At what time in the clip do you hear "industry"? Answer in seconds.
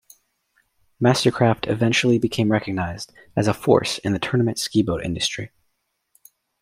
5.03-5.51